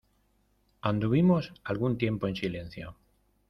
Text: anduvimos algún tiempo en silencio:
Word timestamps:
anduvimos 0.81 1.53
algún 1.63 1.99
tiempo 1.99 2.27
en 2.27 2.35
silencio: 2.35 2.95